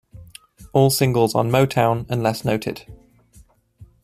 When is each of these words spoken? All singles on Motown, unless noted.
All 0.73 0.89
singles 0.89 1.35
on 1.35 1.51
Motown, 1.51 2.07
unless 2.09 2.43
noted. 2.43 2.91